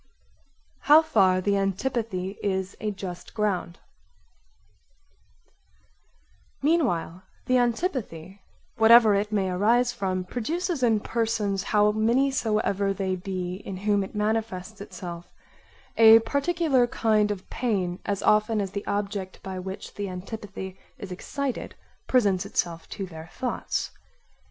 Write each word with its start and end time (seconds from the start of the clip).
How 0.79 1.03
far 1.03 1.41
the 1.41 1.55
antipathy 1.57 2.35
is 2.41 2.75
a 2.79 2.89
just 2.89 3.35
ground 3.35 3.77
Meanwhile 6.63 7.21
the 7.45 7.59
antipathy, 7.59 8.41
whatever 8.77 9.13
it 9.13 9.31
may 9.31 9.51
arise 9.51 9.93
from, 9.93 10.23
produces 10.23 10.81
in 10.81 11.01
persons 11.01 11.61
how 11.61 11.91
many 11.91 12.31
soever 12.31 12.95
they 12.95 13.15
be 13.15 13.57
in 13.57 13.77
whom 13.77 14.03
it 14.03 14.15
manifests 14.15 14.81
itself, 14.81 15.29
a 15.95 16.17
particular 16.21 16.87
kind 16.87 17.29
of 17.29 17.47
pain 17.51 17.99
as 18.03 18.23
often 18.23 18.59
as 18.59 18.71
the 18.71 18.87
object 18.87 19.43
by 19.43 19.59
which 19.59 19.93
the 19.93 20.09
antipathy 20.09 20.79
is 20.97 21.11
excited 21.11 21.75
presents 22.07 22.43
itself 22.43 22.89
to 22.89 23.05
their 23.05 23.27
thoughts. 23.33 23.91